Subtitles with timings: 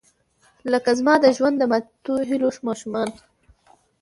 [0.71, 3.09] لکه زما د ژوند، د ماتوهیلو ماشومان